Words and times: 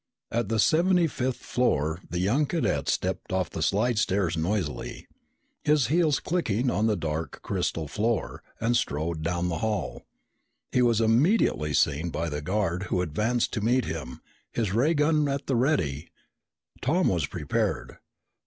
At 0.31 0.49
the 0.49 0.57
seventy 0.57 1.05
fifth 1.05 1.37
floor 1.37 2.01
the 2.09 2.17
young 2.17 2.47
cadet 2.47 2.89
stepped 2.89 3.31
off 3.31 3.51
the 3.51 3.61
slidestairs 3.61 4.35
noisily, 4.35 5.05
his 5.63 5.89
heels 5.89 6.19
clicking 6.19 6.71
on 6.71 6.87
the 6.87 6.95
dark 6.95 7.43
crystal 7.43 7.87
floor, 7.87 8.41
and 8.59 8.75
strode 8.75 9.21
down 9.21 9.49
the 9.49 9.59
hall. 9.59 10.07
He 10.71 10.81
was 10.81 11.01
immediately 11.01 11.75
seen 11.75 12.09
by 12.09 12.29
the 12.29 12.41
guard 12.41 12.85
who 12.89 13.03
advanced 13.03 13.53
to 13.53 13.61
meet 13.61 13.85
him, 13.85 14.21
his 14.51 14.73
ray 14.73 14.95
gun 14.95 15.29
at 15.29 15.45
the 15.45 15.55
ready. 15.55 16.09
Tom 16.81 17.07
was 17.07 17.27
prepared. 17.27 17.97